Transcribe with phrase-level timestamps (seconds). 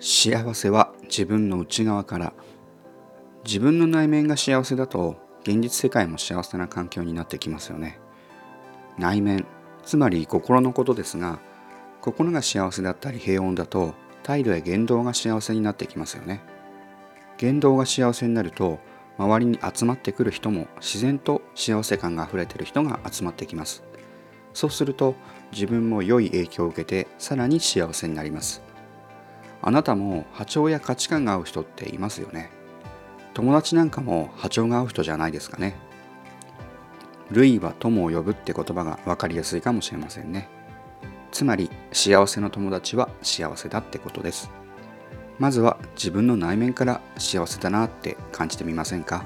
[0.00, 2.32] 幸せは自分の内側から。
[3.44, 7.98] 自分の内面が幸せだと現実世界も幸せな環境になってきますよね。
[8.98, 9.46] 内面
[9.84, 11.40] つまり心のことですが
[12.00, 16.42] 心が幸せだったり平穏だと態度や言動が幸せになってきますよね。
[17.38, 18.78] 言動が幸せになると
[19.16, 23.82] 周りに集まってくる人も自然と幸せ感があふれてる人が集まってきます。
[24.52, 25.14] そうすると
[25.52, 28.67] 自分も良い影響を受けてさらに幸せになります。
[29.60, 32.50] あなたも波長や価値観が合う人っていますよね。
[33.34, 35.76] 友達なんかも波長が合う人じゃないですかね。
[37.30, 40.48] 類は友を呼ぶって言葉が分かりやすいかもしれませんね。
[41.30, 44.50] つまり幸せの友達は幸せだってことです。
[45.38, 49.24] まずは自分の内面から幸せだなって感じてみませんか？